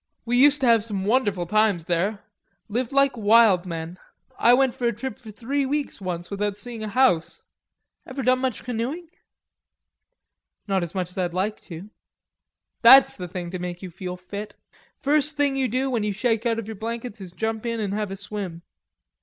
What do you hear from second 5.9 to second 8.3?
once without seeing a house. Ever